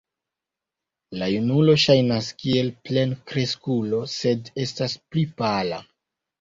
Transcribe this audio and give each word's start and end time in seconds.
La 1.21 1.27
junulo 1.33 1.75
ŝajnas 1.83 2.31
kiel 2.41 2.73
plenkreskulo, 2.89 4.03
sed 4.17 4.53
estas 4.67 4.99
pli 5.07 5.29
pala. 5.41 5.83